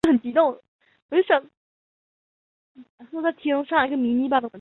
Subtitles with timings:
[0.01, 0.61] 官至泰州
[1.09, 1.41] 太守。